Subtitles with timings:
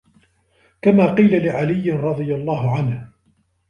[0.81, 3.11] كَمَا قِيلَ لِعَلِيٍّ رَضِيَ اللَّهُ عَنْهُ